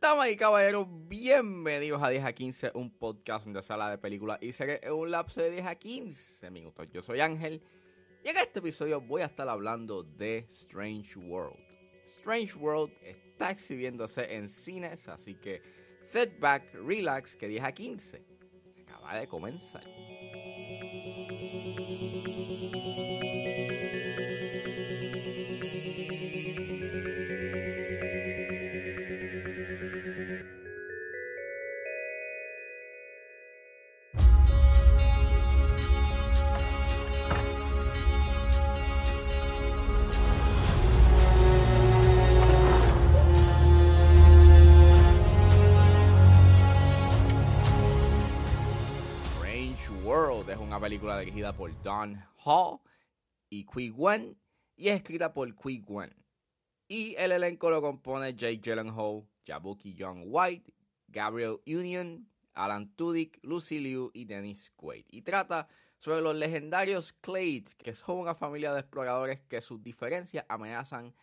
[0.00, 4.54] Damas y caballeros, bienvenidos a 10 a 15, un podcast de sala de películas y
[4.54, 6.88] series en un lapso de 10 a 15 minutos.
[6.90, 7.62] Yo soy Ángel
[8.24, 11.62] y en este episodio voy a estar hablando de Strange World.
[12.06, 15.60] Strange World está exhibiéndose en cines, así que
[16.00, 18.24] setback, relax, que 10 a 15
[18.86, 19.84] acaba de comenzar.
[49.80, 52.80] Strange World es una película dirigida por Don Hall
[53.48, 54.38] y Qui Wen
[54.76, 56.14] y es escrita por Qui Wen.
[56.86, 60.74] Y el elenco lo compone Jake Gyllenhaal, Jabuki Young White,
[61.08, 65.06] Gabriel Union, Alan Tudyk, Lucy Liu y Dennis Quaid.
[65.08, 70.44] Y trata sobre los legendarios Clades, que son una familia de exploradores que sus diferencias
[70.48, 71.14] amenazan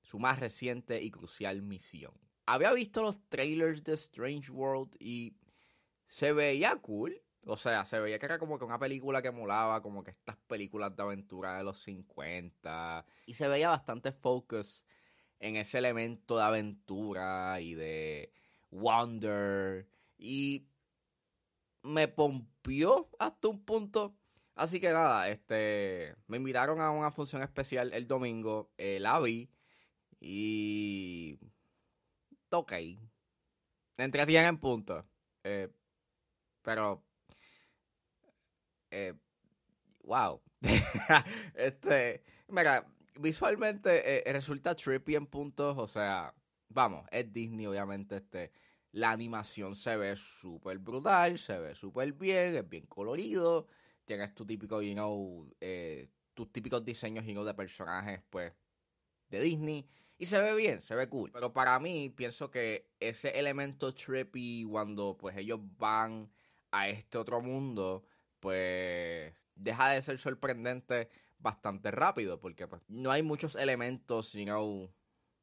[0.00, 2.14] su más reciente y crucial misión.
[2.46, 5.34] Había visto los trailers de Strange World y
[6.08, 7.20] se veía cool.
[7.46, 10.36] O sea, se veía que era como que una película que molaba, como que estas
[10.46, 13.04] películas de aventura de los 50.
[13.26, 14.84] Y se veía bastante focus
[15.38, 18.32] en ese elemento de aventura y de
[18.70, 19.88] wonder.
[20.18, 20.68] Y
[21.82, 24.16] me pompió hasta un punto.
[24.54, 28.70] Así que nada, este, me invitaron a una función especial el domingo.
[28.76, 29.50] eh, la vi.
[30.20, 31.38] Y...
[32.50, 33.00] Toca ahí.
[33.96, 35.06] Me entretiene en punto.
[35.44, 35.72] Eh,
[36.62, 37.02] pero...
[38.90, 39.14] Eh,
[40.02, 40.40] wow.
[41.54, 42.22] este...
[42.48, 42.84] Mira,
[43.20, 45.76] visualmente eh, resulta trippy en puntos.
[45.78, 46.34] O sea,
[46.68, 48.16] vamos, es Disney obviamente.
[48.16, 48.52] Este,
[48.92, 53.66] la animación se ve súper brutal, se ve súper bien, es bien colorido.
[54.04, 58.52] Tienes tu típico, you eh, tus típicos diseños, you know, de personajes, pues,
[59.28, 59.88] de Disney.
[60.18, 61.30] Y se ve bien, se ve cool.
[61.32, 66.30] Pero para mí, pienso que ese elemento trippy cuando pues ellos van
[66.72, 68.04] a este otro mundo,
[68.40, 71.08] pues deja de ser sorprendente
[71.38, 72.40] bastante rápido.
[72.40, 74.90] Porque pues, no hay muchos elementos, you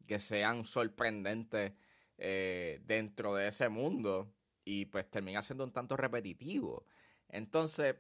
[0.08, 1.74] que sean sorprendentes
[2.18, 4.34] eh, dentro de ese mundo.
[4.66, 6.86] Y pues termina siendo un tanto repetitivo.
[7.30, 7.96] Entonces,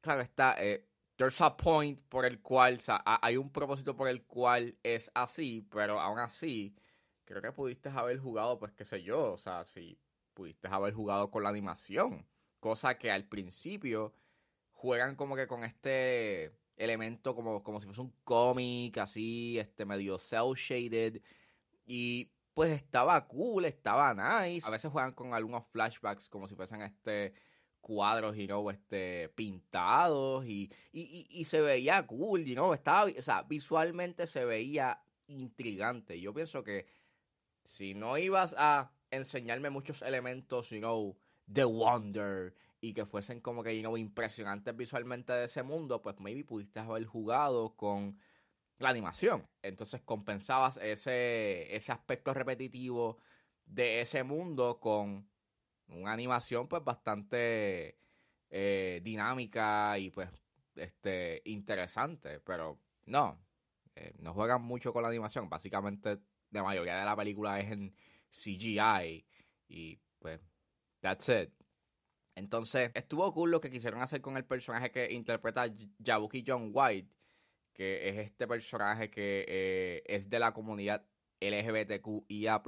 [0.00, 4.08] claro está, eh, there's a point por el cual, o sea, hay un propósito por
[4.08, 6.74] el cual es así, pero aún así,
[7.24, 9.98] creo que pudiste haber jugado, pues qué sé yo, o sea, si
[10.32, 12.24] pudiste haber jugado con la animación,
[12.60, 14.12] cosa que al principio
[14.72, 20.18] juegan como que con este elemento como, como si fuese un cómic, así, este medio
[20.18, 21.20] cel shaded,
[21.86, 26.82] y pues estaba cool, estaba nice, a veces juegan con algunos flashbacks como si fuesen
[26.82, 27.34] este
[27.80, 33.22] cuadros, you know, este, pintados y, y, y, se veía cool, you know, estaba, o
[33.22, 36.20] sea, visualmente se veía intrigante.
[36.20, 36.86] Yo pienso que
[37.64, 41.16] si no ibas a enseñarme muchos elementos, you know,
[41.48, 46.20] de wonder y que fuesen como que, you know, impresionantes visualmente de ese mundo, pues
[46.20, 48.18] maybe pudiste haber jugado con
[48.78, 49.48] la animación.
[49.62, 53.18] Entonces compensabas ese, ese aspecto repetitivo
[53.66, 55.28] de ese mundo con
[55.88, 57.98] una animación pues bastante
[58.50, 60.28] eh, dinámica y pues
[60.76, 63.38] este interesante pero no
[63.96, 66.18] eh, no juegan mucho con la animación básicamente
[66.50, 67.94] la mayoría de la película es en
[68.30, 69.26] CGI
[69.68, 70.40] y pues
[71.00, 71.50] that's it
[72.34, 75.66] entonces estuvo cool lo que quisieron hacer con el personaje que interpreta
[76.04, 77.10] Jabuki John White
[77.78, 81.06] que es este personaje que eh, es de la comunidad
[81.40, 82.62] LGBTQIA+,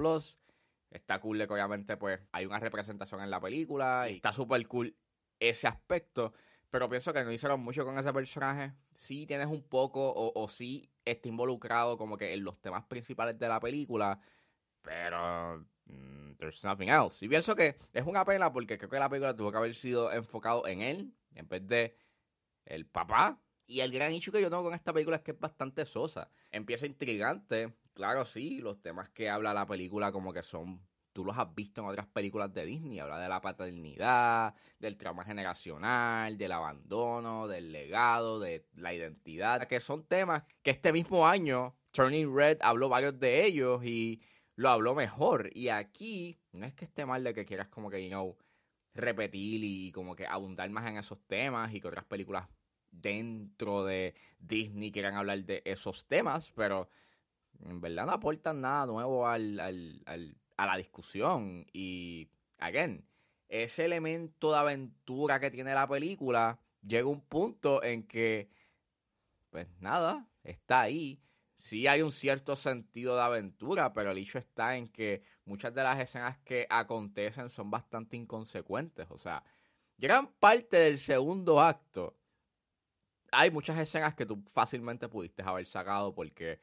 [0.89, 4.65] Está cool de que obviamente pues hay una representación en la película y está súper
[4.67, 4.95] cool
[5.39, 6.33] ese aspecto.
[6.69, 8.73] Pero pienso que no hicieron mucho con ese personaje.
[8.93, 13.39] Sí tienes un poco o, o sí está involucrado como que en los temas principales
[13.39, 14.19] de la película.
[14.81, 17.23] Pero mm, there's nothing else.
[17.23, 20.11] Y pienso que es una pena porque creo que la película tuvo que haber sido
[20.11, 21.95] enfocado en él en vez de
[22.65, 23.39] el papá.
[23.67, 26.29] Y el gran issue que yo tengo con esta película es que es bastante sosa.
[26.51, 27.73] Empieza intrigante.
[27.93, 30.81] Claro, sí, los temas que habla la película como que son...
[31.13, 32.99] Tú los has visto en otras películas de Disney.
[32.99, 39.63] Habla de la paternidad, del trauma generacional, del abandono, del legado, de la identidad.
[39.67, 44.21] Que son temas que este mismo año Turning Red habló varios de ellos y
[44.61, 45.49] lo habló mejor.
[45.53, 48.37] Y aquí no es que esté mal de que quieras como que, you know,
[48.93, 52.47] repetir y como que abundar más en esos temas y que otras películas
[52.91, 56.89] dentro de Disney quieran hablar de esos temas, pero
[57.65, 59.59] en verdad no aportan nada nuevo al,
[60.57, 61.65] a la discusión.
[61.73, 62.29] Y,
[62.59, 63.03] again,
[63.49, 68.49] ese elemento de aventura que tiene la película llega un punto en que,
[69.49, 71.19] pues nada, está ahí.
[71.61, 75.83] Sí hay un cierto sentido de aventura, pero el hecho está en que muchas de
[75.83, 79.05] las escenas que acontecen son bastante inconsecuentes.
[79.11, 79.43] O sea,
[79.95, 82.17] gran parte del segundo acto
[83.31, 86.59] hay muchas escenas que tú fácilmente pudiste haber sacado porque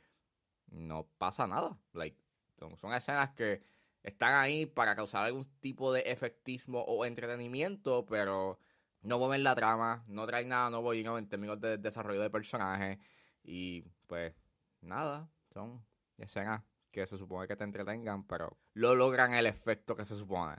[0.67, 1.79] no pasa nada.
[1.93, 2.19] Like,
[2.59, 3.63] son, escenas que
[4.03, 8.59] están ahí para causar algún tipo de efectismo o entretenimiento, pero
[9.03, 12.99] no mueven la trama, no traen nada nuevo en términos de desarrollo de personajes.
[13.45, 14.35] Y pues
[14.81, 15.85] nada, son
[16.17, 20.57] escenas que se supone que te entretengan, pero lo logran el efecto que se supone.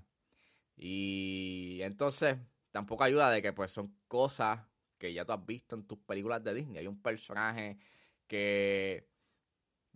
[0.75, 2.37] Y entonces
[2.71, 4.61] tampoco ayuda de que pues son cosas
[4.97, 6.79] que ya tú has visto en tus películas de Disney.
[6.79, 7.77] Hay un personaje
[8.27, 9.09] que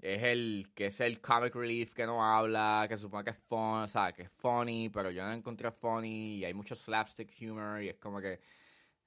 [0.01, 3.83] es el que es el comic relief que no habla, que supone que es fun,
[3.83, 7.81] o sea, que es funny, pero yo no encontré funny y hay mucho slapstick humor
[7.83, 8.39] y es como que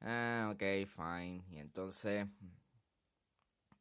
[0.03, 1.45] ah, ok, fine.
[1.51, 2.27] Y entonces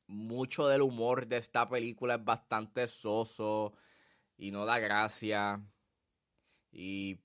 [0.07, 3.73] mucho del humor de esta película es bastante soso
[4.37, 5.61] y no da gracia.
[6.71, 7.19] Y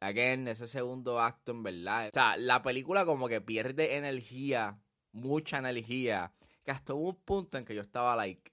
[0.00, 2.08] again, ese segundo acto, en verdad.
[2.08, 4.78] O sea, la película como que pierde energía,
[5.12, 6.34] mucha energía.
[6.64, 8.52] Que hasta hubo un punto en que yo estaba, like,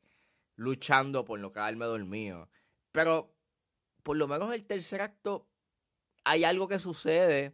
[0.55, 2.49] luchando por no quedarme dormido.
[2.91, 3.33] Pero,
[4.03, 5.47] por lo menos el tercer acto,
[6.23, 7.53] hay algo que sucede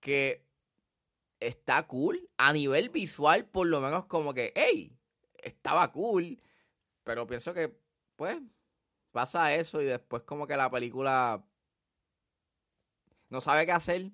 [0.00, 0.44] que
[1.40, 2.28] está cool.
[2.36, 4.96] A nivel visual, por lo menos como que, hey,
[5.46, 6.40] estaba cool.
[7.04, 7.74] Pero pienso que,
[8.16, 8.38] pues,
[9.12, 11.44] pasa eso y después como que la película
[13.28, 14.12] no sabe qué hacer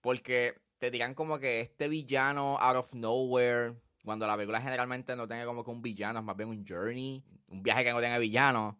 [0.00, 5.28] porque te dirán como que este villano out of nowhere, cuando la película generalmente no
[5.28, 8.18] tiene como que un villano, es más bien un journey, un viaje que no tiene
[8.18, 8.78] villano.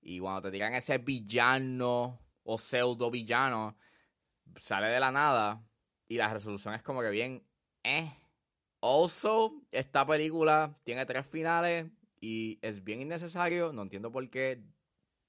[0.00, 3.76] Y cuando te digan ese villano o pseudo villano,
[4.56, 5.62] sale de la nada
[6.06, 7.42] y la resolución es como que bien,
[7.82, 8.12] eh.
[8.80, 11.86] Also, esta película tiene tres finales
[12.20, 13.72] y es bien innecesario.
[13.72, 14.62] No entiendo por qué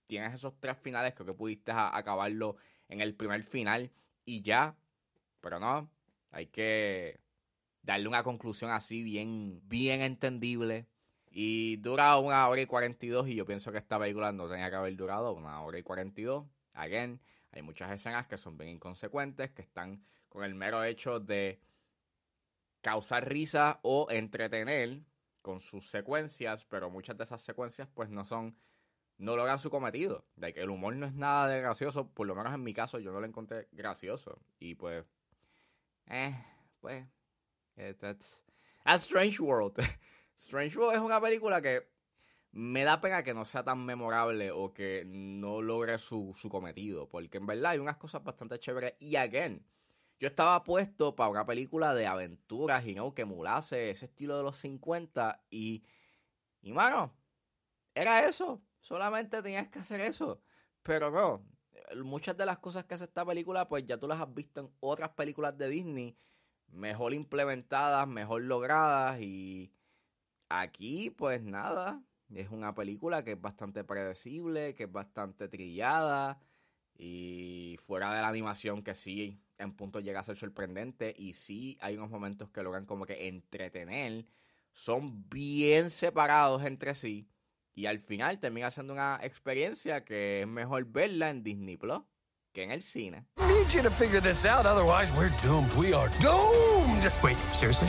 [0.07, 1.13] tienes esos tres finales.
[1.15, 2.57] Creo que pudiste acabarlo
[2.87, 3.91] en el primer final
[4.25, 4.75] y ya.
[5.41, 5.89] Pero no,
[6.31, 7.19] hay que
[7.81, 10.87] darle una conclusión así bien, bien entendible.
[11.31, 14.75] Y dura una hora y 42 y yo pienso que esta película no tenía que
[14.75, 16.45] haber durado una hora y 42.
[16.73, 17.19] Again,
[17.51, 21.59] hay muchas escenas que son bien inconsecuentes, que están con el mero hecho de
[22.81, 25.01] causar risa o entretener
[25.41, 28.57] con sus secuencias, pero muchas de esas secuencias pues no son
[29.19, 30.25] no logran su cometido.
[30.35, 32.99] De que el humor no es nada de gracioso, por lo menos en mi caso
[32.99, 34.39] yo no lo encontré gracioso.
[34.59, 35.05] Y pues,
[36.07, 36.33] eh,
[36.79, 37.05] pues,
[37.75, 38.45] eh, that's,
[38.85, 39.77] Strange World.
[40.37, 41.87] Strange World es una película que
[42.51, 47.07] me da pena que no sea tan memorable o que no logre su, su cometido,
[47.09, 48.93] porque en verdad hay unas cosas bastante chéveres.
[48.99, 49.65] Y again,
[50.19, 54.44] yo estaba puesto para una película de aventuras y no que emulase ese estilo de
[54.44, 55.83] los 50 y,
[56.62, 57.13] y mano,
[57.95, 60.42] era eso Solamente tenías que hacer eso.
[60.83, 61.45] Pero no,
[62.04, 64.71] muchas de las cosas que hace esta película, pues ya tú las has visto en
[64.80, 66.18] otras películas de Disney,
[66.69, 69.71] mejor implementadas, mejor logradas y
[70.50, 72.02] aquí pues nada,
[72.33, 76.40] es una película que es bastante predecible, que es bastante trillada
[77.01, 81.77] y fuera de la animación que sí en punto llega a ser sorprendente y sí
[81.81, 84.25] hay unos momentos que logran como que entretener,
[84.73, 87.29] son bien separados entre sí
[87.73, 92.01] y al final termina siendo una experiencia que es mejor verla en Disney Plus
[92.51, 93.25] que en el cine.
[93.37, 95.73] Need you to figure this out, otherwise we're doomed.
[95.75, 97.09] We are doomed.
[97.23, 97.87] Wait, seriously?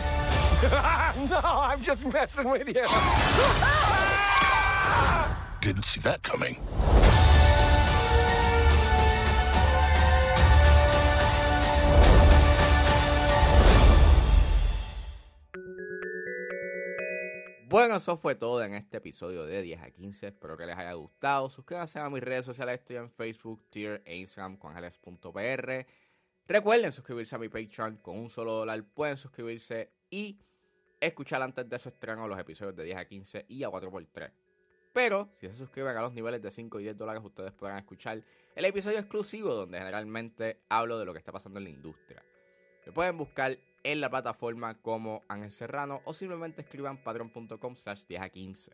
[1.29, 2.87] no, I'm just messing with you.
[5.61, 6.57] Didn't see that coming.
[17.71, 20.27] Bueno, eso fue todo en este episodio de 10 a 15.
[20.27, 21.49] Espero que les haya gustado.
[21.49, 22.81] Suscríbanse a mis redes sociales.
[22.81, 25.87] Estoy en Facebook, Twitter e Instagram con ángeles.pr.
[26.49, 28.83] Recuerden suscribirse a mi Patreon con un solo dólar.
[28.83, 30.41] Pueden suscribirse y
[30.99, 34.33] escuchar antes de su estreno los episodios de 10 a 15 y a 4x3.
[34.93, 38.21] Pero si se suscriben a los niveles de 5 y 10 dólares, ustedes podrán escuchar
[38.57, 42.21] el episodio exclusivo donde generalmente hablo de lo que está pasando en la industria.
[42.85, 48.23] Me pueden buscar en la plataforma como Ángel Serrano o simplemente escriban patreon.com slash 10
[48.23, 48.73] a 15.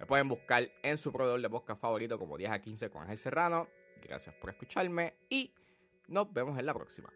[0.00, 3.18] Me pueden buscar en su proveedor de podcast favorito como 10 a 15 con Ángel
[3.18, 3.68] Serrano.
[4.02, 5.52] Gracias por escucharme y
[6.08, 7.12] nos vemos en la próxima.